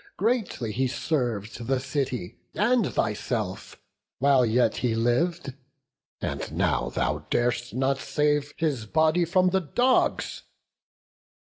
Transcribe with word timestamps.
Greatly 0.17 0.71
he 0.71 0.87
serv'd 0.87 1.67
the 1.67 1.79
city 1.79 2.39
and 2.55 2.91
thyself, 2.91 3.79
While 4.17 4.43
yet 4.47 4.77
he 4.77 4.95
liv'd; 4.95 5.53
and 6.19 6.51
now 6.51 6.89
thou 6.89 7.27
dar'st 7.29 7.75
not 7.75 7.99
save 7.99 8.51
His 8.57 8.87
body 8.87 9.25
from 9.25 9.51
the 9.51 9.61
dogs! 9.61 10.41